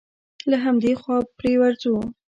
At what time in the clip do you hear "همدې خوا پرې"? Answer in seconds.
0.65-1.53